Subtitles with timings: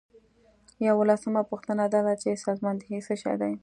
[0.87, 3.49] یوولسمه پوښتنه دا ده چې سازماندهي څه شی ده.